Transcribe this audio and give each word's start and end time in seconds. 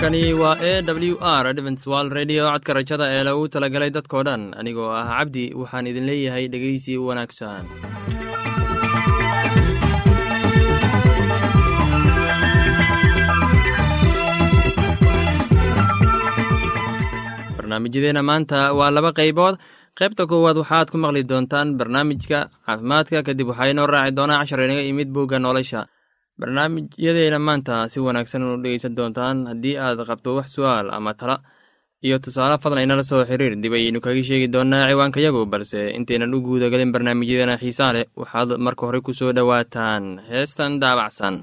halkani 0.00 0.32
waa 0.34 0.56
e 0.62 0.82
w 0.82 1.16
r 1.20 1.46
adventswal 1.46 2.06
redio 2.18 2.44
codka 2.52 2.72
rajada 2.78 3.04
ee 3.16 3.22
lagu 3.28 3.44
talagalay 3.54 3.90
dadkoo 3.96 4.22
dhan 4.28 4.42
anigoo 4.60 4.88
ah 5.00 5.04
cabdi 5.18 5.44
waxaan 5.60 5.86
idin 5.90 6.06
leeyahay 6.10 6.44
dhegeysi 6.52 6.92
wanaagsan. 7.08 7.64
Barnaamijyadeena 17.56 18.22
maanta 18.22 18.72
waa 18.78 18.90
laba 18.90 19.12
qaybood. 19.18 19.54
Qaybta 19.98 20.26
koowaad 20.30 20.56
waxaad 20.62 20.88
ku 20.90 20.96
maqli 20.98 21.22
doontaan 21.30 21.76
barnaamijka 21.78 22.38
caafimaadka 22.66 23.22
kadib 23.26 23.48
waxaa 23.50 23.70
inoo 23.72 23.86
raaci 23.86 24.16
doonaa 24.18 24.40
cashar 24.40 24.60
inaga 24.64 24.82
imid 24.90 25.08
bugga 25.14 25.38
nolosha 25.38 25.80
barnaamijyadeena 26.40 27.38
maanta 27.38 27.88
si 27.92 28.00
wanaagsan 28.06 28.42
u 28.48 28.56
dhegeysan 28.62 28.94
doontaan 28.98 29.46
haddii 29.50 29.76
aad 29.84 29.98
qabto 30.08 30.34
wax 30.38 30.48
su'aal 30.56 30.88
ama 30.96 31.14
tala. 31.14 31.36
Iyo 32.06 32.16
tusaale 32.24 32.56
fadlan 32.62 32.84
inala 32.84 33.02
soo 33.04 33.24
xiriir 33.28 33.54
dib 33.62 33.72
ayaynu 33.76 34.00
kaga 34.00 34.22
sheegi 34.28 34.48
doonaa 34.54 34.88
ciwaankayagu 34.88 35.40
balse 35.52 35.80
intaynan 35.98 36.34
u 36.36 36.40
guudagelin 36.46 36.92
barnaamijyadeena 36.94 37.60
xiisaa 37.62 37.92
leh 37.94 38.04
waxaad 38.20 38.50
marka 38.64 38.86
hore 38.86 39.00
ku 39.04 39.12
soo 39.12 39.32
dhowaataan. 39.36 40.04
Heestan 40.30 40.80
daabacsan 40.82 41.34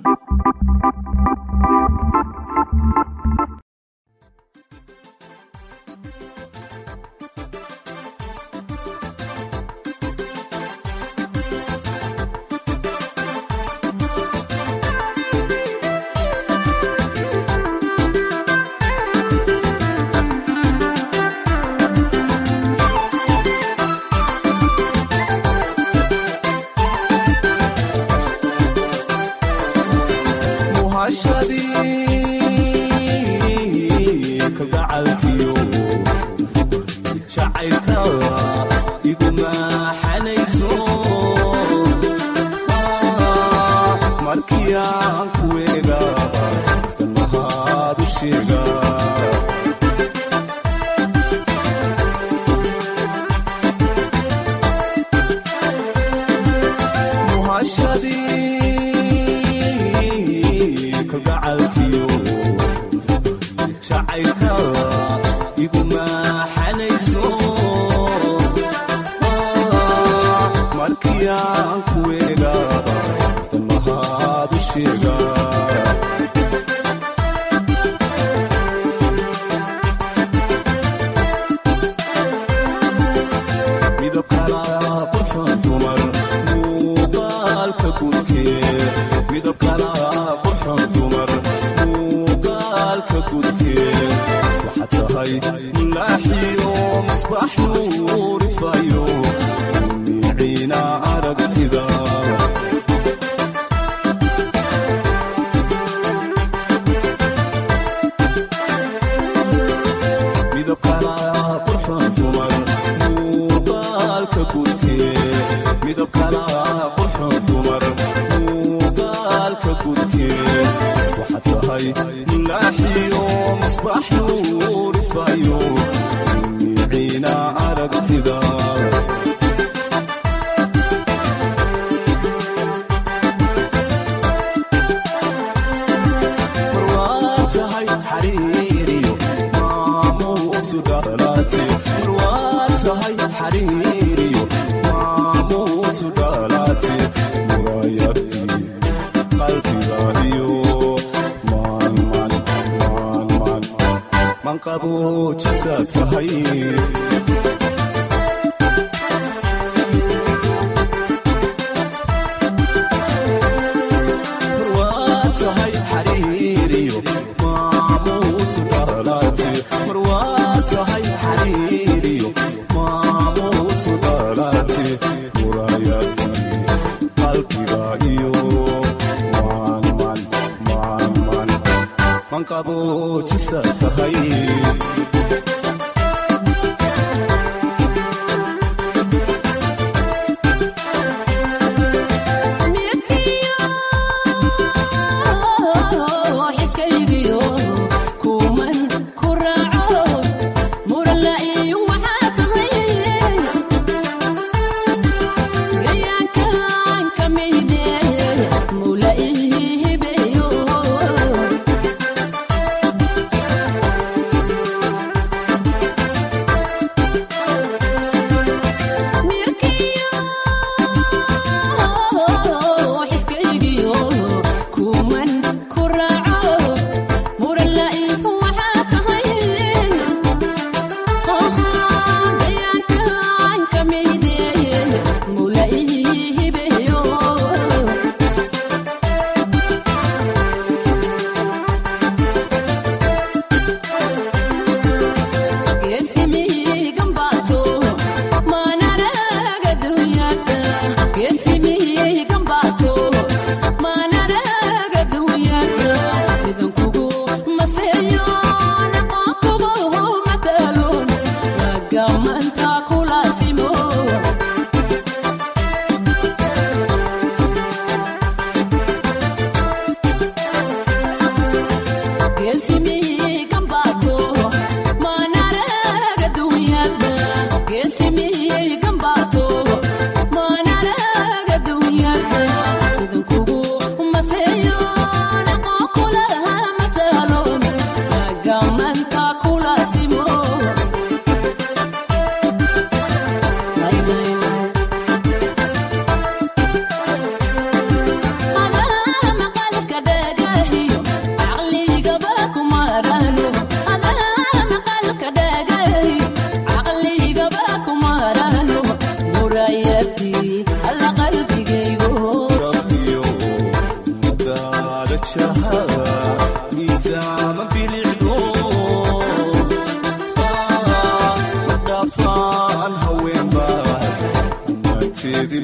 di 325.47 325.63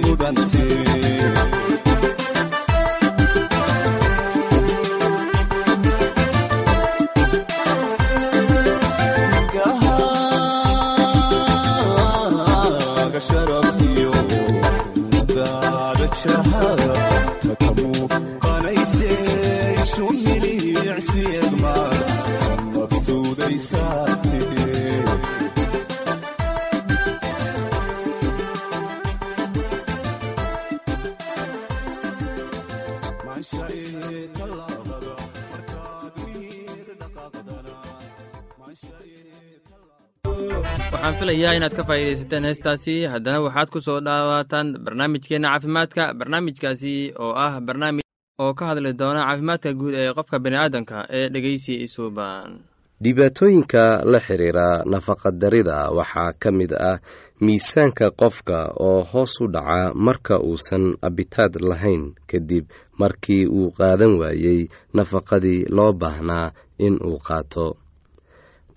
filayaa 41.43 41.57
inaad 41.59 41.75
ka 41.75 41.83
faa'iidaysateen 41.83 42.45
heestaasi. 42.47 42.95
Haddana 43.11 43.41
waxaad 43.43 43.69
ku 43.69 43.81
soo 43.81 43.99
dhawaataan 43.99 44.77
barnaamijkeenna 44.83 45.49
caafimaadka 45.51 46.13
barnaamijkaasi 46.13 47.13
oo 47.19 47.33
ah 47.35 47.59
barnaamij 47.61 48.03
oo 48.39 48.53
ka 48.53 48.65
hadli 48.65 48.93
doona 48.93 49.25
caafimaadka 49.27 49.73
guud 49.73 49.93
ee 49.93 50.13
qofka 50.13 50.39
bini'aadanka 50.39 51.07
ee 51.09 51.29
dhegeysi 51.29 51.73
isuuban 51.83 52.59
dhibaatooyinka 53.03 53.83
la 54.11 54.19
xiriira 54.19 54.83
nafaqadarida 54.85 55.91
waxaa 55.91 56.31
ka 56.39 56.51
mid 56.51 56.71
ah 56.73 56.97
miisaanka 57.41 58.11
qofka 58.11 58.71
oo 58.79 59.03
hoos 59.03 59.41
u 59.41 59.47
dhaca 59.47 59.91
marka 59.95 60.39
uusan 60.39 60.95
abitaad 61.01 61.59
lahayn 61.61 62.15
kadib 62.31 62.65
markii 62.99 63.45
uu 63.47 63.71
qaadan 63.77 64.15
waayey 64.21 64.67
nafaqadii 64.93 65.65
loo 65.69 65.91
baahnaa 65.93 66.51
in 66.79 66.95
uu 67.03 67.19
qaato 67.27 67.75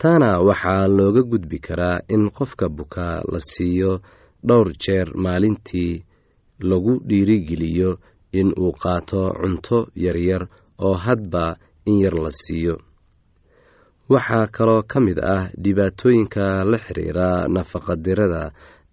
taana 0.01 0.31
waxaa 0.49 0.87
looga 0.97 1.23
gudbi 1.31 1.59
karaa 1.67 1.99
in 2.15 2.31
qofka 2.37 2.67
bukaa 2.69 3.17
la 3.33 3.41
siiyo 3.51 3.93
dhowr 4.47 4.69
jeer 4.83 5.09
maalintii 5.25 6.05
lagu 6.69 6.95
dhiirigeliyo 7.09 7.91
in 8.33 8.49
uu 8.63 8.73
qaato 8.83 9.23
cunto 9.41 9.79
yaryar 10.05 10.43
oo 10.87 10.95
hadba 11.05 11.57
in 11.87 11.97
yar 12.05 12.15
la 12.25 12.31
siiyo. 12.43 12.75
Waxaa 14.13 14.47
kaloo 14.57 14.83
ka 14.91 15.01
mid 15.01 15.19
ah 15.19 15.51
dhibaatooyinka 15.63 16.65
la 16.71 16.79
xiriira 16.85 17.29
nafaqadirada 17.55 18.43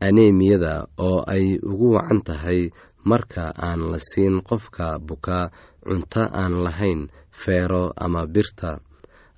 aneemiyada 0.05 0.73
oo 1.07 1.19
ay 1.35 1.45
ugu 1.69 1.87
wacan 1.95 2.21
tahay 2.27 2.61
marka 3.09 3.43
aan 3.67 3.81
la 3.91 3.99
siin 4.09 4.41
qofka 4.47 4.99
bukaa 5.07 5.51
cunto 5.85 6.21
aan 6.41 6.53
lahayn 6.65 7.01
feero 7.41 7.83
ama 7.95 8.21
birta 8.33 8.79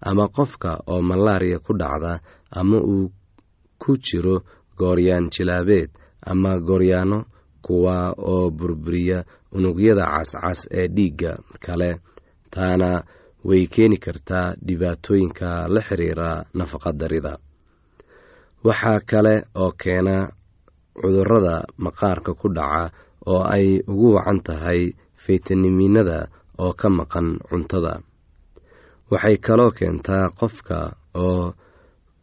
ama 0.10 0.26
qofka 0.36 0.72
oo 0.92 1.02
malaariya 1.10 1.60
ku 1.66 1.72
dhacda 1.82 2.14
ama 2.60 2.78
uu 2.94 3.08
ku 3.82 3.92
jiro 4.06 4.36
gooryaan 4.80 5.26
jilaabeed 5.34 5.90
ama 6.32 6.52
gooryaano 6.68 7.20
kuwa 7.66 7.98
oo 8.32 8.50
burburiya 8.58 9.20
unugyada 9.56 10.06
cascas 10.14 10.60
ee 10.80 10.88
dhiigga 10.96 11.32
kale 11.66 11.90
taana 12.54 12.90
way 13.48 13.64
keeni 13.74 13.98
kartaa 14.06 14.48
dhibaatooyinka 14.68 15.50
la 15.74 15.82
xiriira 15.88 16.30
nafaqadarida 16.58 17.34
waxaa 18.68 19.00
kale 19.10 19.36
oo 19.64 19.72
keena 19.82 20.16
cudurrada 21.02 21.56
maqaarka 21.84 22.32
ku 22.42 22.48
dhaca 22.58 22.84
oo 23.32 23.42
ay 23.56 23.68
ugu 23.92 24.08
wacan 24.16 24.40
tahay 24.48 24.82
faytamiinada 25.24 26.18
oo 26.64 26.74
ka 26.80 26.88
maqan 27.00 27.28
cuntada 27.50 27.94
waxay 29.12 29.38
kaloo 29.46 29.72
keentaa 29.78 30.26
qofka 30.40 30.78
oo 31.26 31.54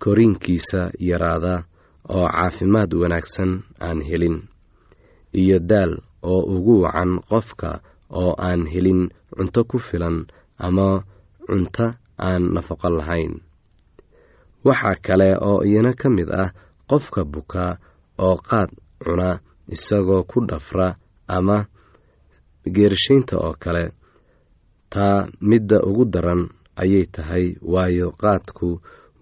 koriinkiisa 0.02 0.80
yaraada 1.08 1.54
oo 2.16 2.26
caafimaad 2.34 2.90
wanaagsan 3.00 3.50
aan 3.86 3.98
helin 4.08 4.36
iyo 5.40 5.58
daal 5.70 5.92
oo 6.30 6.40
ugu 6.54 6.74
wacan 6.84 7.12
qofka 7.30 7.70
oo 8.20 8.32
aan 8.48 8.62
helin 8.72 9.00
cunto 9.36 9.60
ku 9.70 9.76
filan 9.88 10.16
ama 10.66 10.88
cunto 11.46 11.86
aan 12.26 12.42
nafaqo 12.54 12.88
lahayn. 12.98 13.32
Waxaa 14.66 14.96
kale 15.06 15.28
oo 15.48 15.58
iyana 15.68 15.92
ka 16.00 16.08
mid 16.16 16.28
ah 16.42 16.50
qofka 16.90 17.20
bukaa 17.32 17.72
oo 18.26 18.36
qaad 18.48 18.70
cuna 19.04 19.28
isagoo 19.74 20.22
ku 20.30 20.38
dhafra 20.48 20.88
ama 21.36 21.56
geershaynta 22.74 23.34
oo 23.46 23.54
kale 23.62 23.84
taa 24.92 25.26
midda 25.48 25.78
ugu 25.88 26.04
daran 26.12 26.42
ayay 26.82 27.04
tahay 27.14 27.46
waayo 27.72 28.06
qaadku 28.22 28.68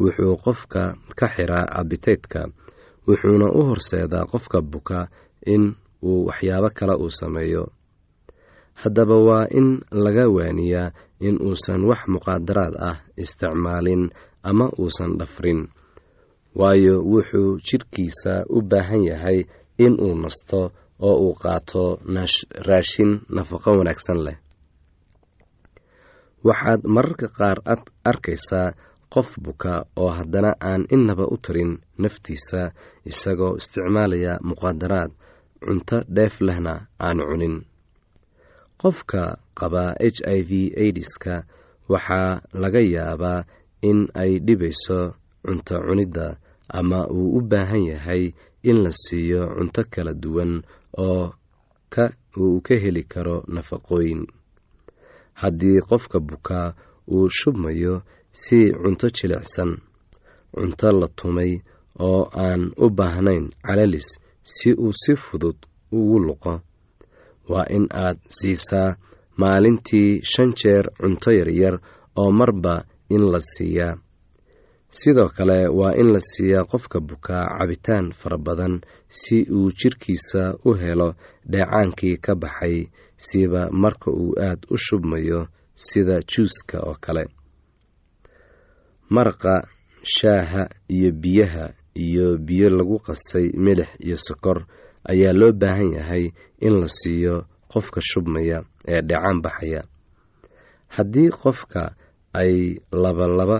wuxuu 0.01 0.37
qofka 0.45 0.83
ka 1.19 1.27
xiraa 1.35 1.67
abiteydka 1.81 2.41
wuxuuna 3.09 3.47
u 3.59 3.61
horseedaa 3.69 4.25
qofka 4.33 4.59
buka 4.73 4.99
in 5.55 5.75
uu 6.03 6.27
waxyaabo 6.29 6.69
kale 6.79 6.95
uu 7.03 7.11
sameeyo. 7.21 7.65
Haddaba 8.81 9.17
waa 9.29 9.47
in 9.59 9.69
laga 10.05 10.25
waaniyaa 10.37 10.93
in 11.27 11.37
uusan 11.47 11.85
wax 11.91 12.01
muqaadaraad 12.13 12.75
ah 12.91 12.97
isticmaalin 13.23 14.03
ama 14.43 14.67
uusan 14.81 15.19
dhafrin 15.19 15.69
waayo 16.61 16.95
wuxuu 17.13 17.59
jidhkiisa 17.67 18.33
u 18.49 18.63
baahan 18.71 19.03
yahay 19.11 19.39
in 19.85 19.93
uu 20.01 20.15
nasto 20.23 20.73
oo 21.09 21.17
uu 21.27 21.35
qaato 21.43 22.01
raashin 22.69 23.21
nafaqo 23.37 23.71
wanaagsan 23.79 24.19
leh 24.27 24.37
waxaad 26.49 26.81
mararka 26.95 27.27
qaar 27.39 27.59
arkaysaa 28.11 28.69
qof 29.15 29.29
buka 29.45 29.73
oo 30.01 30.11
haddana 30.19 30.51
aan 30.71 30.83
innaba 30.95 31.25
u 31.35 31.37
tarin 31.45 31.73
naftiisa 32.03 32.61
isagoo 33.11 33.57
isticmaalaya 33.61 34.33
muqaadaraad 34.49 35.11
cunto 35.65 35.97
dheef 36.15 36.35
lehna 36.47 36.75
aan 37.07 37.19
cunin. 37.29 37.57
Qofka 38.81 39.23
qaba 39.59 39.85
h 40.01 40.19
i 40.37 40.41
v 40.49 40.53
aidiska 40.83 41.35
waxaa 41.93 42.31
laga 42.63 42.81
yaabaa 42.95 43.41
in 43.91 43.99
ay 44.23 44.33
dhibayso 44.47 44.99
cunto 45.45 45.75
cunidda 45.87 46.27
ama 46.79 47.01
uu 47.17 47.29
u 47.39 47.41
baahan 47.51 47.85
yahay 47.93 48.23
in 48.69 48.77
la 48.85 48.91
siiyo 49.03 49.43
cunto 49.57 49.83
kala 49.93 50.13
duwan 50.23 50.53
oo 51.07 51.25
uu 52.43 52.61
ka 52.67 52.75
heli 52.83 53.03
karo 53.13 53.37
nafaqooyin 53.55 54.23
haddii 55.41 55.81
qofka 55.89 56.19
bukaa 56.29 56.69
uu 57.15 57.29
shubmayo 57.39 57.95
si 58.43 58.59
cunto 58.81 59.07
jilicsan 59.17 59.71
cunto 60.55 60.89
la 61.01 61.09
tumay 61.19 61.53
oo 62.09 62.23
aan 62.45 62.63
u 62.85 62.87
baahnayn 62.99 63.45
calalis 63.67 64.09
si 64.55 64.69
uu 64.85 64.93
si 65.03 65.13
fudud 65.25 65.57
ugu 65.99 66.19
luqo 66.27 66.53
waa 67.51 67.67
in 67.77 67.87
aad 68.05 68.19
siisaa 68.39 68.97
maalintii 69.41 70.11
shan 70.33 70.51
jeer 70.61 70.85
cunto 71.01 71.31
yaryar 71.39 71.75
oo 72.21 72.31
marba 72.39 72.75
in 73.15 73.23
la 73.33 73.41
siiyaa. 73.53 73.95
Sidoo 74.99 75.29
kale 75.37 75.59
waa 75.79 75.95
in 76.01 76.09
la 76.15 76.21
siiyaa 76.31 76.65
qofka 76.71 76.99
bukaa 77.09 77.45
cabitaan 77.59 78.07
fara 78.21 78.39
badan 78.47 78.75
si 79.19 79.37
uu 79.57 79.71
jidhkiisa 79.79 80.43
u 80.65 80.71
helo 80.83 81.09
dheecaankii 81.51 82.17
ka 82.25 82.33
baxay 82.43 82.77
siba 83.27 83.63
marka 83.83 84.09
uu 84.23 84.33
aad 84.47 84.61
u 84.71 84.77
shubmayo 84.85 85.41
sida 85.87 86.17
juuska 86.31 86.77
oo 86.89 86.97
kale. 87.05 87.25
Maraqa 89.15 89.55
shaaha 90.15 90.63
iyo 90.97 91.11
biyaha 91.23 91.65
iyo 92.05 92.27
biyo 92.47 92.69
lagu 92.77 92.99
qasay 93.07 93.47
milix 93.65 93.89
iyo 94.07 94.17
sokor 94.27 94.59
ayaa 95.11 95.33
loo 95.41 95.53
baahan 95.61 95.91
yahay 95.99 96.25
in 96.67 96.75
la 96.81 96.89
siiyo 96.99 97.35
qofka 97.73 98.01
shubmaya 98.09 98.59
ee 98.93 99.01
dheecaan 99.09 99.39
baxaya. 99.45 99.83
Haddii 100.95 101.31
qofka 101.43 101.83
ay 102.41 102.55
labalaba 103.03 103.59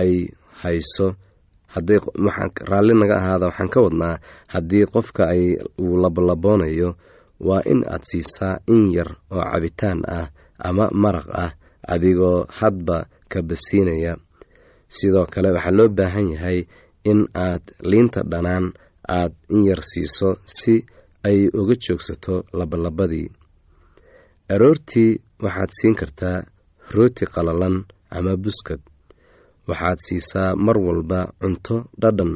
ay 0.00 0.12
hayso 0.62 1.06
raalli 2.70 2.94
naga 3.00 3.16
ahaada 3.20 3.46
waxaan 3.48 3.68
ka 3.74 3.78
wadnaa 3.84 4.16
haddii 4.52 4.86
qofka 4.94 5.22
uu 5.82 5.96
labalaboonayo 6.02 6.88
waa 7.46 7.62
in 7.72 7.80
aad 7.92 8.02
siisaa 8.10 8.54
in 8.74 8.82
yar 8.96 9.10
oo 9.30 9.42
cabitaan 9.52 10.00
ah 10.18 10.26
ama 10.68 10.84
maraq 11.02 11.28
ah 11.44 11.52
adigoo 11.92 12.46
hadba 12.58 12.96
ka 13.30 13.38
basiinaya. 13.48 14.12
Sidoo 14.96 15.26
kale 15.32 15.48
waxaa 15.56 15.76
loo 15.78 15.88
baahan 15.98 16.28
yahay 16.34 16.58
in 17.10 17.20
aad 17.46 17.62
liinta 17.90 18.20
dhanaan 18.30 18.66
aad 19.18 19.32
in 19.54 19.62
yar 19.68 19.80
siiso 19.90 20.28
si 20.56 20.74
ay 21.28 21.38
uga 21.60 21.74
joogsato 21.84 22.34
labalabadii. 22.58 23.28
Aroortii 24.54 25.10
waxaad 25.44 25.70
siin 25.78 25.94
kartaa 26.00 26.38
rooti 26.94 27.24
qalalan 27.34 27.76
ama 28.16 28.32
buskad. 28.44 28.80
Waxaad 29.68 29.98
siisaa 30.06 30.56
mar 30.66 30.78
walba 30.86 31.20
cunto 31.40 31.76
dhadhan 32.00 32.32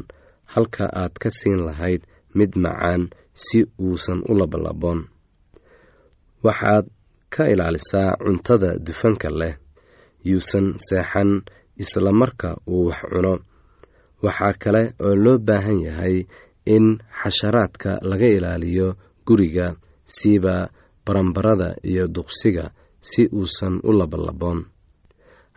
halka 0.54 0.84
aad 1.02 1.14
ka 1.22 1.28
siin 1.38 1.60
lahayd 1.66 2.02
mid 2.38 2.52
macaan 2.64 3.02
si 3.44 3.58
uusan 3.84 4.20
u 4.30 4.32
labalaboon 4.40 5.00
waxaad 6.46 6.86
ka 7.34 7.42
ilaalisaa 7.52 8.10
cuntada 8.24 8.70
dufanka 8.86 9.28
leh 9.40 9.54
yuusan 10.28 10.66
seexan 10.86 11.30
isla 11.82 12.10
marka 12.20 12.50
uu 12.74 12.86
wax 12.88 13.00
cuno. 13.12 13.34
Waxaa 14.24 14.54
kale 14.62 14.82
oo 15.06 15.14
loo 15.24 15.38
baahan 15.46 15.78
yahay 15.86 16.16
in 16.74 16.86
xasharaadka 17.20 17.90
laga 18.10 18.28
ilaaliyo 18.36 18.88
guriga 19.26 19.66
siba 20.16 20.54
barambarada 21.06 21.68
iyo 21.90 22.04
duqsiga 22.14 22.64
si 23.08 23.22
uusan 23.38 23.74
u 23.82 23.90
labalaboon 23.98 24.60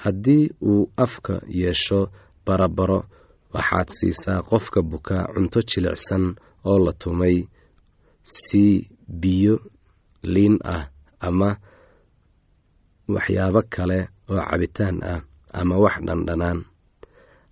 haddii 0.04 0.44
uu 0.72 0.90
afka 1.06 1.36
yeesho 1.62 2.00
barabaro 2.46 3.00
waxaad 3.54 3.90
siisaa 3.98 4.42
qofka 4.50 4.80
buka 4.92 5.18
cunto 5.34 5.60
jilicsan 5.70 6.24
oo 6.70 6.78
la 6.86 6.94
tumay 7.02 7.38
sii 8.42 8.74
biyo 9.22 9.56
liin 10.34 10.56
ah 10.76 10.84
ama 11.28 11.50
waxyaabo 13.14 13.62
kale 13.74 14.00
oo 14.32 14.42
cabitaan 14.50 14.98
ah 15.14 15.22
ama 15.60 15.76
wax 15.84 15.96
dhandhanaan. 16.08 16.60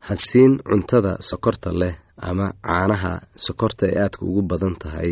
Ha 0.05 0.13
siin 0.25 0.51
cuntada 0.67 1.11
sokorta 1.29 1.69
leh 1.81 1.95
ama 2.29 2.45
caanaha 2.65 3.13
sokorta 3.45 3.85
ee 3.91 3.99
aadka 4.03 4.21
ugu 4.29 4.41
badan 4.49 4.75
tahay. 4.81 5.11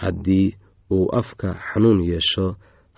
Haddii 0.00 0.48
uu 0.94 1.06
afka 1.20 1.48
xanuun 1.68 2.00
yeesho 2.10 2.46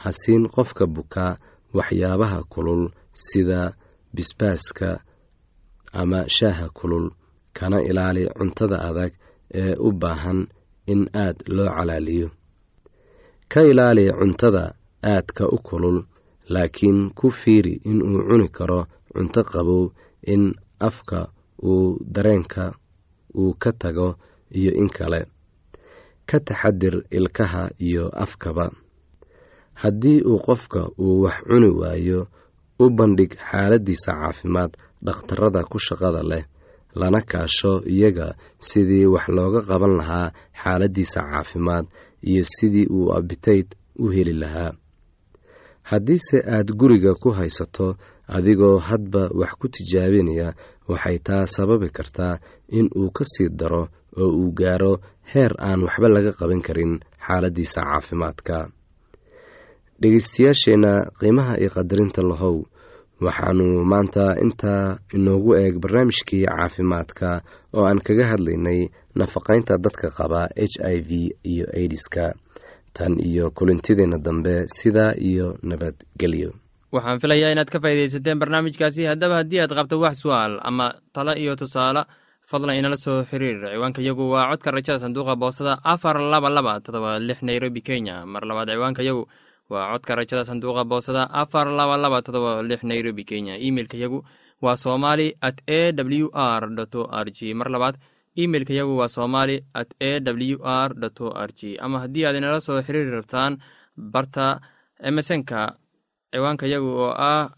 ha 0.03 0.09
siin 0.21 0.43
qofka 0.55 0.85
bukaa 0.95 1.33
waxyaabaha 1.77 2.39
kulul 2.53 2.83
sida 3.27 3.61
bisbaaska 4.15 4.89
ama 6.01 6.19
shaaha 6.37 6.67
kulul. 6.79 7.07
Kana 7.57 7.79
ilaali 7.89 8.23
cuntada 8.39 8.77
adag 8.89 9.13
ee 9.55 9.75
u 9.79 9.93
baahan 9.93 10.47
in 10.87 11.09
aad 11.15 11.37
loo 11.57 11.69
calaaliyo. 11.77 12.29
Ka 13.49 13.61
ilaali 13.71 14.05
cuntada 14.19 14.75
aadka 15.05 15.49
u 15.49 15.59
kulul 15.59 15.99
laakiin 16.49 17.11
ku 17.19 17.31
fiiri 17.31 17.81
inuu 17.91 18.21
cuni 18.29 18.49
karo 18.49 18.81
cunto 19.13 19.41
qabow 19.53 19.91
in 20.33 20.55
afka 20.89 21.29
uu 21.63 21.99
dareenka 22.15 22.65
uu 23.35 23.53
ka 23.63 23.71
tago 23.73 24.09
iyo 24.59 24.73
in 24.81 24.89
kale. 24.89 25.21
Ka 26.29 26.41
taxadir 26.41 26.95
ilkaha 27.11 27.71
iyo 27.79 28.05
afkaba. 28.25 28.67
Haddii 29.75 30.21
uu 30.23 30.39
qofka 30.47 30.81
uu 30.99 31.23
wax 31.25 31.37
cuni 31.49 31.69
waayo 31.81 32.27
u 32.79 32.91
bandhig 32.91 33.33
xaaladdiisa 33.51 34.13
caafimaad 34.21 34.73
dhakhtarada 35.05 35.61
ku 35.71 35.79
shaqada 35.79 36.23
leh 36.31 36.45
lana 36.95 37.21
kaasho 37.31 37.73
iyaga 37.95 38.35
sidii 38.69 39.07
wax 39.15 39.27
looga 39.37 39.61
qaban 39.69 39.95
lahaa 40.01 40.33
xaaladdiisa 40.63 41.21
caafimaad 41.31 41.87
iyo 42.31 42.43
sidii 42.55 42.87
uu 42.97 43.13
abitayd 43.17 43.67
u 43.99 44.07
heli 44.15 44.33
lahaa. 44.33 44.73
Haddiise 45.83 46.39
aad 46.55 46.69
guriga 46.81 47.15
ku 47.15 47.31
haysato 47.39 47.97
adigoo 48.29 48.79
hadba 48.79 49.23
wax 49.41 49.53
ku 49.61 49.67
tijaabinaya 49.69 50.49
waxay 50.89 51.19
taa 51.27 51.47
sababi 51.47 51.89
kartaa 51.97 52.35
in 52.79 52.87
uu 52.97 53.11
ka 53.17 53.25
sii 53.25 53.49
daro 53.49 53.89
oo 54.21 54.31
uu 54.41 54.51
gaaro 54.59 54.93
heer 55.33 55.53
aan 55.59 55.81
waxba 55.87 56.09
laga 56.15 56.33
qaban 56.39 56.61
karin 56.67 56.93
xaaladdiisa 57.27 57.81
caafimaadka. 57.89 58.57
Dhegeystayaasheenna 60.01 60.93
qiimaha 61.21 61.55
iyo 61.61 61.71
qadarinta 61.77 62.23
lahow 62.31 62.57
waxaanu 63.27 63.67
maanta 63.93 64.25
intaa 64.45 64.97
inoogu 65.17 65.55
eeg 65.61 65.75
barnaamijkii 65.83 66.45
caafimaadka 66.47 67.29
oo 67.77 67.85
aan 67.91 68.01
kaga 68.07 68.27
hadlaynay 68.33 68.81
nafaqaynta 69.19 69.75
dadka 69.85 70.09
qaba 70.19 70.41
h 70.57 70.75
i 70.95 70.97
v 71.09 71.11
iyo 71.53 71.67
aidiska 71.79 72.25
tan 72.97 73.13
iyo 73.31 73.51
kulintideenna 73.51 74.19
dambe 74.27 74.55
sidaa 74.79 75.13
iyo 75.31 75.47
nabadgelyo 75.63 76.51
waxaan 76.93 77.21
filayaa 77.23 77.53
inaad 77.53 77.71
ka 77.71 77.79
faaidaysateen 77.85 78.39
barnaamijkaasi. 78.39 79.05
Haddaba 79.11 79.35
haddii 79.43 79.61
aad 79.61 79.73
qabto 79.79 80.01
wax 80.01 80.15
su'aal 80.25 80.55
ama 80.69 80.87
talo 81.13 81.33
iyo 81.37 81.53
tusaale 81.57 82.03
fadlan 82.51 82.77
inala 82.81 82.97
soo 82.97 83.25
xiriir. 83.31 83.59
Ciwaanka 83.75 84.01
yagu 84.03 84.25
waa 84.33 84.49
codka 84.51 84.71
rajada 84.71 84.99
sanduuqa 84.99 85.37
boosada 85.37 85.75
afar 85.85 86.17
laba 86.33 86.49
laba 86.51 86.81
todoba 86.81 87.19
lix 87.21 87.43
nairobi 87.43 87.81
kenya. 87.85 88.25
Mar 88.27 88.43
labaad 88.49 88.69
ciwaanka 88.73 89.03
yagu 89.05 89.29
waa 89.71 89.93
codka 89.93 90.15
rajada 90.17 90.45
sanduuqa 90.49 90.85
boosada 90.91 91.23
afar 91.31 91.67
laba 91.79 91.97
laba 91.97 92.23
todoba 92.23 92.63
lix 92.63 92.83
nairobi 92.83 93.25
kenya. 93.25 93.55
Imeilka 93.57 93.97
yagu 93.97 94.25
waa 94.65 94.77
somali 94.77 95.35
at 95.41 95.61
a 95.67 95.93
w 95.93 96.31
r 96.33 96.63
o 96.67 97.03
r 97.25 97.27
g 97.37 97.55
mar 97.55 97.69
labaad 97.71 97.97
imeilka 98.35 98.73
yagu 98.75 98.97
waa 99.01 99.09
somali 99.09 99.57
at 99.75 99.91
a 100.01 100.21
w 100.21 100.59
r 100.63 100.91
o 101.21 101.29
r 101.47 101.51
g 101.59 101.77
ama 101.85 102.01
haddii 102.03 102.25
aad 102.27 102.37
inala 102.37 102.61
soo 102.61 102.81
xiriiri 102.87 103.11
rabtaan 103.19 103.59
barta 103.97 104.61
emesonka 105.09 105.77
ciwaanka 106.33 106.67
yagu 106.67 106.91
oo 107.05 107.13
ah 107.15 107.51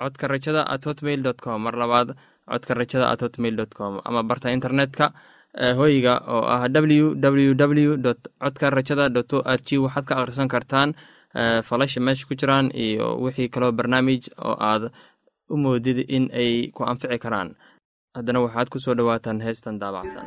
codka 0.00 0.26
rajada 0.28 0.62
at 0.66 0.82
hotmail 0.86 1.22
dot 1.22 1.38
com. 1.44 1.62
Mar 1.62 1.74
labaad 1.82 2.08
codka 2.50 2.74
rajada 2.74 3.06
at 3.12 3.20
hotmail 3.22 3.54
dot 3.56 3.72
com. 3.74 4.00
Ama 4.04 4.22
barta 4.22 4.50
internetka 4.56 5.12
hoyga 5.54 6.14
oo 6.26 6.42
ah 6.54 6.66
w 6.68 7.14
w 7.14 7.54
w 7.54 7.96
dot 7.96 8.18
codka 8.42 8.70
rajada 8.70 9.08
dot 9.08 9.32
o 9.32 9.42
r 9.44 9.58
g 9.66 9.78
waxaad 9.78 10.04
ka 10.04 10.14
akhrisan 10.18 10.48
kartaan 10.48 10.94
falasha 11.68 12.00
meesha 12.00 12.26
ku 12.26 12.34
jiraan 12.34 12.70
iyo 12.74 13.18
wixii 13.24 13.48
kaloo 13.48 13.72
barnaamij 13.72 14.22
oo 14.38 14.56
aad 14.70 14.90
u 15.52 15.56
moodid 15.56 15.98
in 16.08 16.30
ay 16.32 16.70
ku 16.74 16.82
anfici 16.84 17.18
karaan. 17.18 17.54
Haddana 18.14 18.40
waxaad 18.46 18.68
ku 18.72 18.78
soo 18.78 18.94
dhowaataan 18.94 19.40
heestan 19.46 19.78
daabacsan 19.78 20.26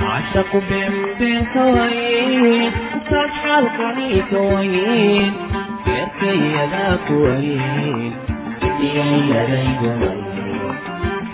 cashaqu 0.00 0.58
beenbeenka 0.68 1.62
wayn 1.76 2.72
ukaas 2.98 3.32
xaalkani 3.42 4.08
ka 4.30 4.40
wayn 4.52 5.32
beerkayadaa 5.84 6.94
ku 7.06 7.14
wayn 7.24 8.12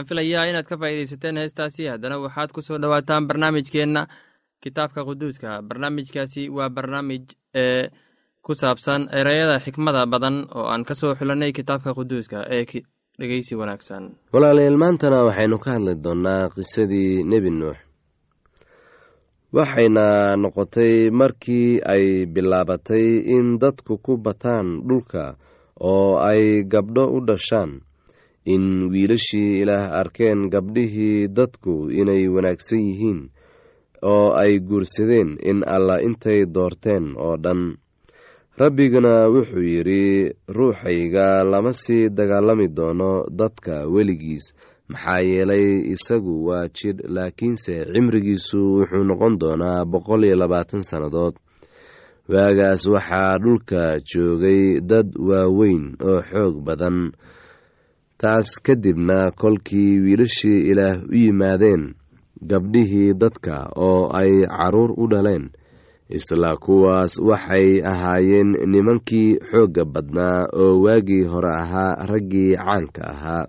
waxaan 0.00 0.08
filayaa 0.08 0.46
inaad 0.50 0.64
ka 0.66 0.76
faa'iidaysateen 0.76 1.36
heestaasi. 1.36 1.86
Haddana 1.88 2.18
waxaad 2.18 2.52
ku 2.52 2.62
soo 2.62 2.78
dhowaataan 2.78 3.26
barnaamijkeenna 3.28 4.06
kitaabka 4.62 5.04
quduuska. 5.04 5.62
Barnaamijkaasi 5.62 6.48
waa 6.48 6.68
barnaamij 6.70 7.22
ee 7.54 7.90
ku 8.42 8.54
saabsan 8.54 9.08
ereyada 9.12 9.60
xikmada 9.60 10.06
badan 10.06 10.46
oo 10.54 10.66
aan 10.72 10.84
ka 10.84 10.94
soo 10.94 11.14
xulanay 11.14 11.52
kitaabka 11.52 11.94
quduuska 11.94 12.46
ee 12.50 12.64
dhegeysi 13.18 13.54
wanaagsan. 13.56 14.16
Walaalayaal 14.32 14.76
maantana 14.76 15.24
waxaynu 15.24 15.58
ka 15.58 15.70
hadli 15.70 15.94
doonnaa 16.04 16.48
qisadii 16.48 17.24
nebi 17.24 17.50
nuux. 17.50 17.76
Waxayna 19.52 20.36
noqotay 20.36 21.10
markii 21.10 21.80
ay 21.84 22.26
bilaabatay 22.26 23.06
in 23.36 23.58
dadku 23.58 23.98
ku 23.98 24.16
bataan 24.16 24.80
dhulka 24.88 25.36
oo 25.80 26.16
ay 26.18 26.64
gabdho 26.64 27.04
u 27.16 27.20
dhashaan 27.26 27.80
in 28.44 28.88
wiilashii 28.92 29.60
ilaah 29.62 29.92
arkeen 30.00 30.48
gabdhihii 30.52 31.28
dadku 31.28 31.90
inay 32.00 32.28
wanaagsan 32.28 32.80
yihiin 32.88 33.20
oo 34.02 34.32
ay 34.42 34.58
guursadeen 34.60 35.36
in 35.50 35.60
allah 35.66 36.00
intay 36.06 36.46
doorteen 36.54 37.14
oo 37.16 37.36
dhan. 37.36 37.76
Rabbiguna 38.60 39.28
wuxuu 39.32 39.62
yidhi 39.72 40.32
ruuxayga 40.56 41.44
lama 41.44 41.72
sii 41.72 42.08
dagaalami 42.08 42.68
doono 42.68 43.24
dadka 43.38 43.86
weligiis. 43.94 44.52
Maxaa 44.88 45.20
yeelay 45.22 45.66
isagu 45.94 46.34
waa 46.48 46.68
jidh 46.76 47.00
laakiinse 47.14 47.74
cimrigiisu 47.92 48.60
wuxuu 48.80 49.04
noqon 49.08 49.38
doonaa 49.40 49.84
boqol 49.92 50.24
iyo 50.24 50.36
labaatan 50.36 50.82
sannadood. 50.82 51.34
Waagaas 52.28 52.82
waxaa 52.94 53.38
dhulka 53.42 54.00
joogay 54.10 54.80
dad 54.90 55.08
waaweyn 55.28 55.84
oo 56.08 56.20
xoog 56.30 56.56
badan 56.66 57.12
taas 58.20 58.48
kadibna 58.66 59.30
kolkii 59.30 60.00
wiilashii 60.04 60.60
ilaah 60.70 60.96
u 61.08 61.14
yimaadeen 61.22 61.82
gabdhihii 62.50 63.14
dadka 63.22 63.54
oo 63.88 64.10
ay 64.20 64.32
carruur 64.56 64.90
u 65.02 65.06
dhaleen 65.12 65.44
isla 66.18 66.50
kuwaas 66.64 67.12
waxay 67.28 67.68
ahaayeen 67.92 68.50
nimankii 68.72 69.38
xoogga 69.50 69.84
badnaa 69.94 70.38
oo 70.62 70.74
waagii 70.84 71.24
hore 71.32 71.52
ahaa 71.62 72.06
raggii 72.10 72.50
caanka 72.56 73.02
ahaa. 73.14 73.44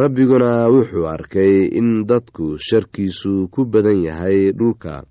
Rabbiguna 0.00 0.68
wuxuu 0.72 1.06
arkay 1.08 1.54
in 1.78 1.88
dadku 2.08 2.56
sharkiisu 2.58 3.48
ku 3.52 3.64
badan 3.72 4.00
yahay 4.08 4.52
dhulka 4.58 5.04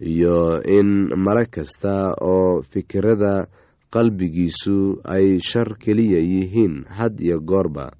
iyo 0.00 0.62
in 0.78 0.88
male 1.24 1.44
kasta 1.46 2.14
oo 2.20 2.62
fikirada 2.62 3.46
qalbigiisu 3.92 5.00
ay 5.04 5.38
shar 5.48 5.68
keliya 5.82 6.18
yihiin 6.20 6.84
had 6.96 7.14
iyo 7.20 7.38
goorba. 7.40 7.92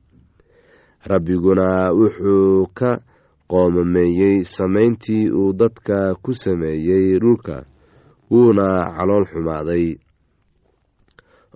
Rabbiguna 1.07 1.93
wuxuu 1.95 2.67
ka 2.75 3.01
qoomameeyey 3.51 4.43
samayntii 4.45 5.31
uu 5.31 5.53
dadka 5.53 6.15
ku 6.23 6.35
sameeyey 6.35 7.19
dhulka 7.23 7.57
wuuna 8.31 8.67
calool 8.97 9.25
xumaaday. 9.31 9.87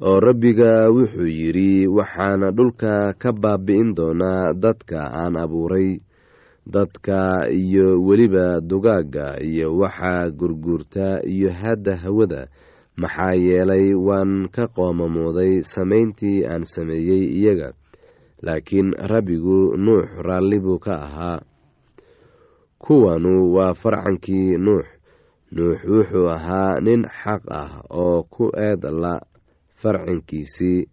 Oo 0.07 0.21
rabbiga 0.21 0.89
wuxuu 0.95 1.27
yidhi 1.29 1.87
waxaana 1.97 2.51
dhulka 2.57 3.13
ka 3.21 3.31
baabi'in 3.33 3.91
doonaa 3.97 4.55
dadka 4.55 5.01
aan 5.21 5.35
abuuray 5.37 5.99
dadka 6.75 7.51
iyo 7.51 7.99
weliba 8.07 8.61
dugaagga 8.63 9.43
iyo 9.43 9.75
waxa 9.81 10.31
gurguurta 10.31 11.21
iyo 11.27 11.51
hadda 11.51 11.97
hawada 11.97 12.47
maxaa 12.97 13.35
yeelay 13.35 13.95
waan 13.95 14.49
ka 14.55 14.67
qoomamooday 14.69 15.63
samayntii 15.63 16.45
aan 16.47 16.65
sameeyey 16.65 17.23
iyaga 17.39 17.69
laakiin 18.43 18.91
rabbigu 19.13 19.77
nuux 19.77 20.07
raalli 20.27 20.59
buu 20.61 20.79
ka 20.79 20.95
ahaa. 21.07 21.39
Kuwanu 22.79 23.53
waa 23.55 23.75
farcankii 23.75 24.57
nuux. 24.57 24.87
Nuux 25.53 25.79
wuxuu 25.85 26.29
ahaa 26.31 26.81
nin 26.81 27.03
xaq 27.05 27.43
ah 27.51 27.83
oo 27.91 28.23
ku 28.23 28.45
eed 28.57 28.83
la 29.03 29.21
farcankiisii 29.81 30.87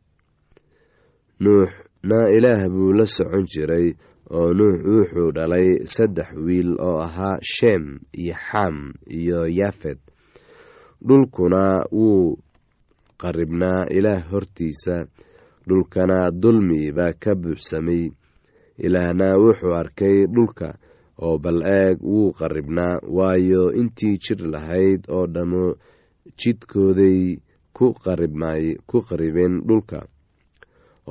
nuuxna 1.40 2.20
ilaah 2.38 2.66
buu 2.74 2.92
la 2.98 3.06
socon 3.06 3.46
jiray 3.46 3.94
oo 4.34 4.54
nuux 4.58 4.78
wuxuu 4.86 5.32
dhalay 5.36 5.68
saddex 5.86 6.30
wiil 6.46 6.74
oo 6.82 6.98
ahaa 7.08 7.38
sheem 7.42 8.00
iyo 8.18 8.36
xam 8.48 8.76
iyo 9.20 9.40
yafed 9.60 10.00
dhulkuna 11.02 11.86
wuu 11.92 12.38
qaribnaa 13.22 13.86
ilaah 13.90 14.22
hortiisa. 14.32 15.06
Dhulkana 15.68 16.32
dulmi 16.32 16.92
baa 16.96 17.14
ka 17.20 17.36
buuxsamay 17.36 18.04
ilaahna 18.86 19.28
wuxuu 19.44 19.74
arkay 19.76 20.18
dhulka 20.36 20.70
oo 21.26 21.38
bal 21.44 21.60
eeg 21.66 21.98
wuu 22.02 22.32
qaribnaa. 22.40 23.00
Waayo 23.18 23.64
intii 23.82 24.18
jir 24.24 24.40
lahayd 24.54 25.02
oo 25.10 25.26
dhammo 25.28 25.76
jidkooday 26.40 27.38
ku 27.76 27.94
qaribeen 29.10 29.62
dhulka. 29.68 30.00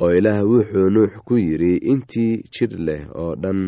Oo 0.01 0.11
ilaah 0.19 0.41
wuxuu 0.51 0.89
nuux 0.95 1.13
ku 1.27 1.35
yidhi 1.37 1.77
intii 1.93 2.43
jir 2.55 2.73
leh 2.87 3.03
oo 3.15 3.35
dhan 3.43 3.61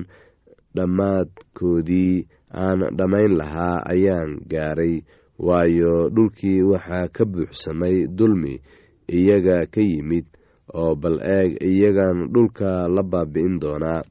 dhammaadkoodii 0.77 2.27
aan 2.65 2.81
dhammayn 2.99 3.37
lahaa 3.41 3.83
ayaan 3.93 4.31
gaaray 4.51 4.95
waayo 5.47 5.93
dhulkii 6.15 6.63
waxaa 6.71 7.09
ka 7.17 7.25
buuxsamay 7.33 7.97
dulmi 8.19 8.55
iyaga 9.17 9.57
ka 9.73 9.81
yimid 9.91 10.27
oo 10.81 10.93
bal 11.03 11.17
eeg 11.37 11.51
iyagan 11.71 12.19
dhulka 12.33 12.89
la 12.95 13.03
baabi'in 13.03 13.57
doonaa. 13.63 14.03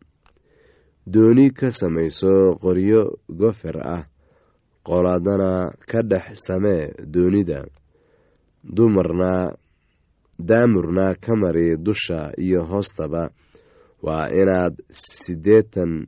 Dooni 1.13 1.45
ka 1.57 1.67
samayso 1.79 2.33
qoryo 2.61 3.01
gofer 3.39 3.77
ah 3.95 4.03
qoladana 4.87 5.51
ka 5.89 5.99
dhex 6.09 6.25
samee 6.45 6.83
doonida. 7.13 7.59
Dumarna 8.75 9.55
daamurna 10.39 11.15
ka 11.23 11.35
mari 11.35 11.77
dusha 11.85 12.19
iyo 12.37 12.61
hoostaba. 12.69 13.29
Waa 14.05 14.29
inaad 14.41 14.75
sideetan 14.89 16.07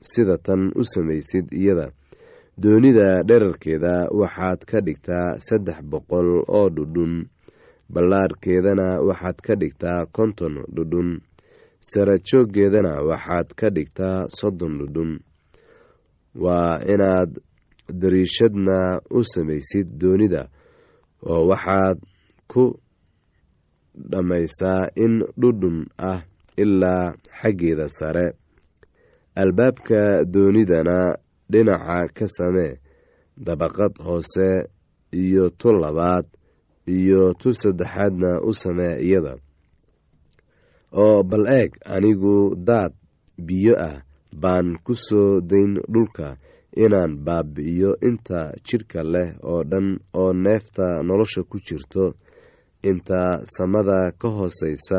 sida 0.00 0.36
tan 0.38 0.72
u 0.74 0.82
samaysid 0.84 1.46
iyada 1.52 1.86
doonida 2.62 3.22
dherarkeeda 3.28 4.08
waxaad 4.20 4.60
ka 4.70 4.78
dhigtaa 4.80 5.36
saddex 5.46 5.78
boqol 5.90 6.28
oo 6.48 6.68
dhudhun. 6.76 7.14
Ballaadhkeedana 7.92 8.88
waxaad 9.08 9.38
ka 9.46 9.54
dhigtaa 9.60 10.06
konton 10.16 10.54
dhudhun. 10.74 11.20
Sarajooggeedana 11.80 12.92
waxaad 13.08 13.48
ka 13.58 13.68
dhigtaa 13.70 14.26
soddon 14.38 14.78
dhudhun. 14.80 15.12
Waa 16.44 16.80
inaad 16.92 17.30
dariishadna 18.00 19.00
u 19.10 19.20
samaysid 19.32 19.88
doonida 20.00 20.48
oo 21.30 21.46
waxaad 21.50 21.98
ku 22.48 22.64
dhammaysaa 24.10 24.88
in 25.04 25.14
dhudhun 25.40 25.86
ah 25.98 26.20
ilaa 26.56 27.14
xaggeeda 27.40 27.88
sare. 27.88 28.26
Albaabka 29.36 30.24
doonidana 30.24 31.16
dhinaca 31.50 31.98
ka 32.16 32.26
samee 32.36 32.72
dabaqad 33.46 33.92
hoose 34.06 34.48
iyo 35.22 35.44
tu 35.60 35.68
labaad 35.82 36.26
iyo 36.96 37.22
tu 37.40 37.48
saddexaadna 37.60 38.30
u 38.48 38.50
samee 38.62 38.94
iyada. 39.06 39.34
Oo 41.02 41.18
bal 41.30 41.44
eeg 41.60 41.70
anigu 41.94 42.36
daad 42.68 42.92
biyo 43.46 43.74
ah 43.88 43.96
baan 44.42 44.68
ku 44.84 44.92
soo 45.06 45.40
dayn 45.50 45.72
dhulka 45.92 46.28
inaan 46.84 47.12
baabi'iyo 47.26 47.90
inta 48.08 48.40
jidhka 48.66 49.00
leh 49.12 49.30
oo 49.50 49.60
dhan 49.70 49.88
oo 50.20 50.30
neefta 50.44 50.86
nolosha 51.06 51.42
ku 51.50 51.56
jirto. 51.66 52.04
Inta 52.90 53.20
samada 53.54 53.98
ka 54.20 54.28
hoosaysa 54.36 54.98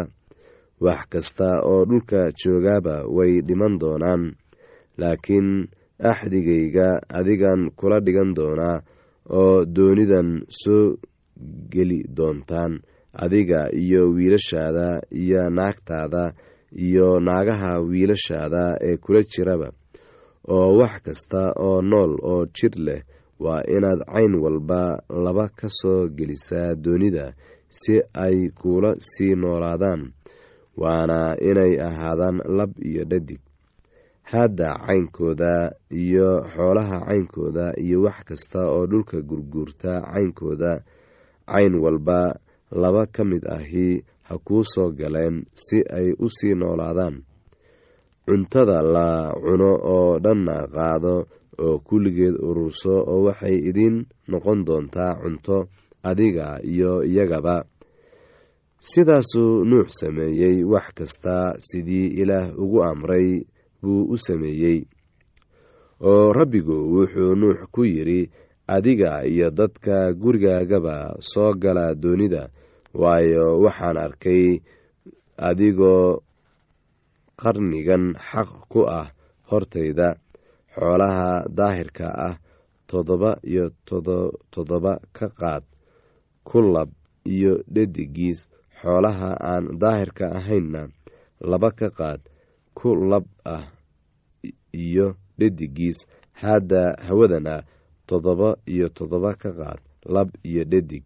wax 0.84 1.02
kasta 1.12 1.48
oo 1.72 1.82
dhulka 1.90 2.20
joogaaba 2.40 2.96
way 3.16 3.34
dhiman 3.48 3.74
doonaan 3.82 4.24
laakiin 5.00 5.50
axdigayga 6.00 7.02
adigan 7.10 7.70
kula 7.80 8.00
dhigan 8.06 8.34
doonaa 8.38 8.82
oo 9.40 9.66
doonidan 9.66 10.30
soo 10.62 10.98
geli 11.74 12.00
doontaan 12.18 12.74
adiga 13.24 13.70
iyo 13.84 14.02
wiilashaada 14.16 15.02
iyo 15.12 15.50
naagtaada 15.50 16.34
iyo 16.86 17.20
naagaha 17.20 17.80
wiilashaada 17.90 18.64
ee 18.82 18.98
kula 18.98 19.22
jiraba. 19.32 19.70
Oo 20.54 20.78
wax 20.80 21.02
kasta 21.06 21.42
oo 21.66 21.82
nool 21.82 22.12
oo 22.32 22.46
jir 22.56 22.74
leh 22.88 23.02
waa 23.40 23.62
inaad 23.76 24.02
cayn 24.14 24.34
walba 24.44 24.82
laba 25.26 25.46
ka 25.50 25.68
soo 25.80 26.08
gelisaa 26.18 26.76
doonida 26.76 27.34
si 27.70 27.96
ay 28.14 28.50
kuula 28.60 28.96
sii 29.10 29.36
noolaadaan 29.36 30.02
waana 30.78 31.36
inay 31.50 31.74
ahaadaan 31.88 32.38
lab 32.58 32.72
iyo 32.90 33.04
dhadig 33.12 33.42
haadda 34.32 34.70
caynkooda 34.88 35.54
iyo 36.04 36.30
xoolaha 36.54 36.98
caynkooda 37.08 37.66
iyo 37.84 37.98
wax 38.06 38.18
kasta 38.28 38.60
oo 38.76 38.86
dhulka 38.92 39.18
gurguurta 39.22 39.92
caynkooda 40.14 40.72
cayn 41.52 41.74
walba 41.84 42.20
laba 42.82 43.04
ka 43.16 43.24
mid 43.24 43.44
ahi 43.58 44.04
ha 44.28 44.36
kuu 44.38 44.64
soo 44.74 44.92
galeen 44.92 45.46
si 45.54 45.78
ay 45.98 46.12
u 46.20 46.28
sii 46.30 46.56
noolaadaan. 46.60 47.24
Cuntada 48.28 48.82
la 48.84 49.32
cuno 49.44 49.72
oo 49.96 50.20
dhanna 50.20 50.68
qaado 50.76 51.16
oo 51.64 51.80
kulligeed 51.88 52.36
ururso 52.48 52.94
oo 53.12 53.24
waxay 53.28 53.56
idiin 53.70 53.98
noqon 54.28 54.60
doontaa 54.68 55.14
cunto 55.24 55.58
adiga 56.04 56.60
iyo 56.72 56.92
iyagaba. 57.08 57.64
Sidaasuu 58.90 59.64
nuux 59.70 59.88
sameeyey 60.00 60.64
wax 60.72 60.88
kasta 60.98 61.56
sidii 61.68 62.08
ilaah 62.22 62.52
ugu 62.60 62.84
amray 62.84 63.48
buu 63.82 64.04
u 64.14 64.16
sameeyey. 64.26 64.80
Oo 66.10 66.34
rabbigu 66.38 66.78
wuxuu 66.94 67.36
nuux 67.42 67.60
ku 67.74 67.82
yidhi 67.86 68.30
adiga 68.76 69.12
iyo 69.26 69.48
dadka 69.60 69.96
gurigaagaba 70.22 70.96
soo 71.32 71.52
gala 71.62 71.86
doonida 72.02 72.44
waayo 73.02 73.46
waxaan 73.64 73.98
arkay 74.06 74.44
adigoo 75.48 76.22
qarnigan 77.42 78.06
xaq 78.30 78.50
ku 78.72 78.82
ah 79.00 79.08
hortayda 79.50 80.10
xoolaha 80.74 81.30
daahirka 81.58 82.08
ah 82.28 82.36
toddoba 82.90 83.32
iyo 83.52 83.66
toddoba 84.54 84.94
ka 85.18 85.28
qaad 85.40 85.64
ku 86.48 86.58
lab 86.74 86.90
iyo 87.34 87.54
dhedigiis 87.74 88.40
xoolaha 88.80 89.30
aan 89.52 89.66
daahirka 89.82 90.26
ahaynna 90.40 90.82
laba 91.52 91.70
ka 91.80 91.88
qaad 92.00 92.22
ku 92.78 92.90
lab 93.12 93.26
ah 93.56 93.66
iyo 94.86 95.08
dhedigiis 95.40 95.98
haadda 96.42 96.82
hawadana 97.08 97.56
toddoba 98.08 98.50
iyo 98.74 98.88
toddoba 98.98 99.32
ka 99.42 99.50
qaad 99.60 99.80
lab 100.16 100.30
iyo 100.50 100.64
dhedig 100.72 101.04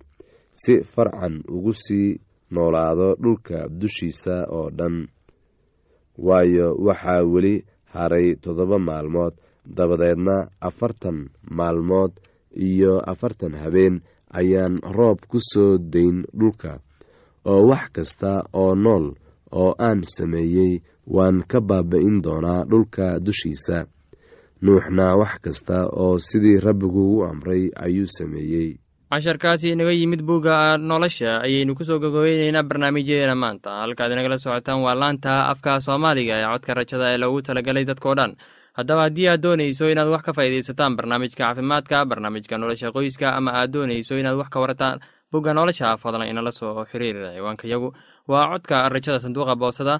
si 0.62 0.74
farcan 0.94 1.36
ugu 1.56 1.74
sii 1.84 2.20
noolaado 2.54 3.08
dhulka 3.24 3.58
dushiisa 3.80 4.36
oo 4.58 4.68
dhan. 4.78 4.96
Waayo 6.28 6.68
waxaa 6.86 7.24
weli 7.34 7.56
haray 7.94 8.28
toddoba 8.44 8.78
maalmood 8.88 9.34
dabadeedna 9.78 10.36
afartan 10.68 11.18
maalmood 11.58 12.12
iyo 12.70 12.94
afartan 13.12 13.54
habeen 13.62 13.96
ayaan 14.40 14.76
roob 14.98 15.20
ku 15.32 15.38
soo 15.52 15.78
dayn 15.94 16.18
dhulka. 16.40 16.72
Oo 17.50 17.62
wax 17.72 17.84
kasta 17.96 18.32
oo 18.62 18.76
nool 18.76 19.06
oo 19.60 19.72
aan 19.88 20.00
sameeyey 20.16 20.74
waan 21.08 21.44
ka 21.48 21.60
baaba-in 21.62 22.22
doonaa 22.22 22.66
dhulka 22.66 23.20
dushiisa. 23.20 23.86
Nuuxna 24.62 25.16
wax 25.18 25.40
kasta 25.42 25.90
oo 25.90 26.18
sidii 26.20 26.60
rabbigu 26.60 27.18
u 27.18 27.24
amray 27.26 27.70
ayuu 27.76 28.08
sameeyey. 28.08 28.78
Casharkaasi 29.12 29.70
inaga 29.74 29.92
yimid 29.92 30.22
bugga 30.24 30.78
nolosha 30.78 31.42
ayaynu 31.42 31.76
ku 31.76 31.84
soo 31.84 32.00
gogobeyneynaa 32.00 32.64
barnaamijyadeena 32.64 33.36
maanta. 33.36 33.70
Halkaad 33.82 34.12
inagala 34.12 34.38
socotaan 34.38 34.82
waa 34.86 34.96
laanta 34.96 35.48
afka 35.52 35.80
soomaaliga 35.82 36.36
ee 36.40 36.46
codka 36.54 36.74
rajada 36.74 37.12
ee 37.14 37.18
loogu 37.18 37.42
talagalay 37.42 37.86
dadkao 37.86 38.16
dhan. 38.16 38.36
Haddaba 38.78 39.02
haddii 39.10 39.28
aad 39.28 39.42
doonayso 39.44 39.90
inaad 39.92 40.08
wax 40.14 40.22
ka 40.24 40.34
faa'iidaysataan 40.34 40.96
barnaamijka 40.96 41.44
caafimaadka 41.44 42.06
barnaamijka 42.06 42.58
nolosha 42.58 42.92
qoyska 42.96 43.36
ama 43.36 43.52
aad 43.52 43.72
doonayso 43.74 44.16
inaad 44.20 44.38
wax 44.38 44.48
ka 44.50 44.60
warataan 44.64 45.00
bugga 45.32 45.54
nolosha 45.54 45.98
fadlan 45.98 46.30
inala 46.30 46.52
soo 46.52 46.86
xiriir 46.86 47.18
ciwaanka 47.36 47.68
yagu. 47.68 47.92
Waa 48.28 48.48
codka 48.54 48.90
rajada 48.90 49.20
sanduuqa 49.20 49.56
boosada 49.56 50.00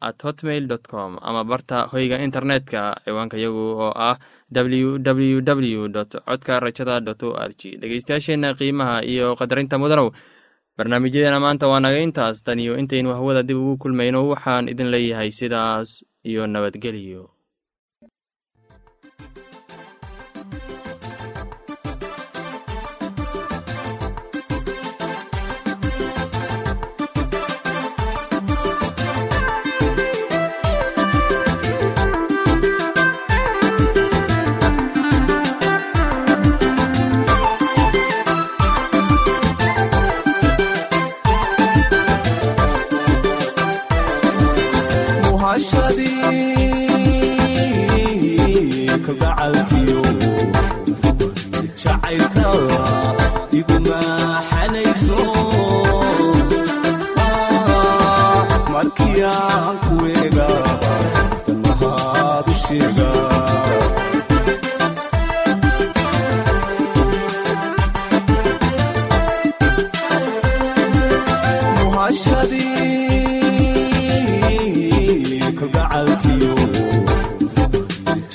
at 0.00 0.18
hotmail 0.22 0.68
com 0.90 1.18
ama 1.22 1.44
barta 1.44 1.86
hoyga 1.92 2.18
internetka 2.24 3.00
ciwaanka 3.04 3.36
yagu 3.38 3.64
oo 3.80 3.92
ah 3.96 4.18
w 4.52 4.98
w 4.98 5.40
w 5.40 5.88
dot 5.88 6.12
codka 6.26 6.60
rajada 6.60 7.00
dot 7.00 7.22
o 7.22 7.32
r 7.34 7.50
g 7.58 7.76
dhegeystayaasheenna 7.80 8.54
qiimaha 8.54 9.04
iyo 9.04 9.36
qadarinta 9.36 9.78
mudanow 9.78 10.10
barnaamijyadeena 10.76 11.40
maanta 11.40 11.68
waa 11.68 11.80
naga 11.80 11.98
intaas. 11.98 12.44
Tan 12.44 12.60
iyo 12.60 12.76
intaynu 12.78 13.14
hawada 13.16 13.42
dib 13.42 13.56
ugu 13.56 13.76
kulmayno 13.76 14.28
waxaan 14.28 14.68
idin 14.68 14.90
leeyahay 14.92 15.30
sidaas 15.32 16.04
iyo 16.24 16.46
nabadgelyo 16.46 17.35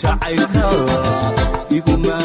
jacaylka 0.01 0.65
iguma 1.77 2.17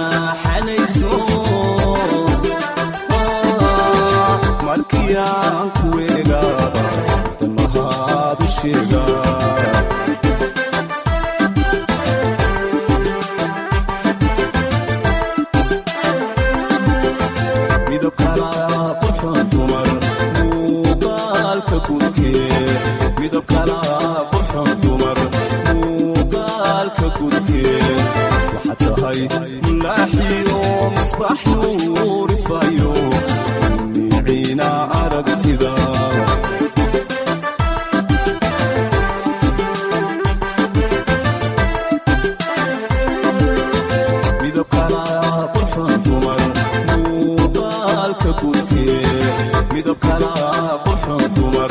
qurxoon 50.85 51.23
dumar 51.35 51.71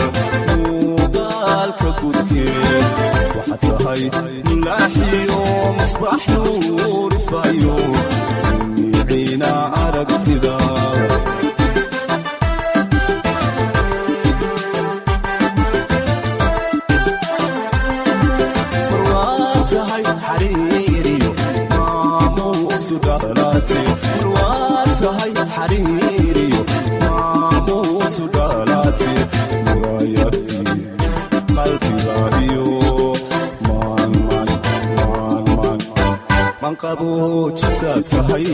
manqaboojisaa 37.55 37.99
tahay 38.11 38.45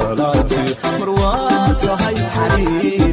dhalaate 0.00 0.62
marwaa 1.00 1.74
tahay 1.84 2.16
xariiriyo 2.34 3.09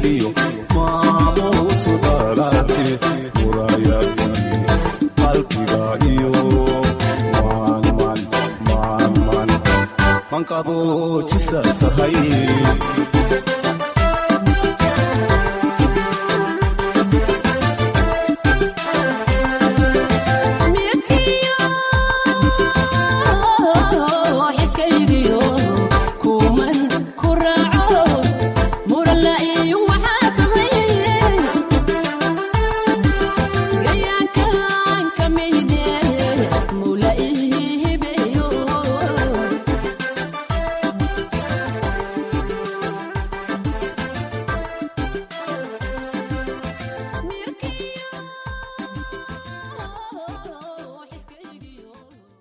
maan 10.50 10.64
manqaboojisaa 10.66 11.62
tahay 11.80 12.14